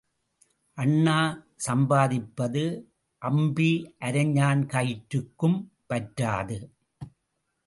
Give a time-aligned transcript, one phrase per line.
[0.77, 1.17] அண்ணா
[1.65, 2.63] சம்பாதிப்பது
[3.21, 3.69] அம்பி
[3.99, 5.59] அரைஞாண் கயிற்றுக்கும்
[5.89, 6.59] பற்றாது.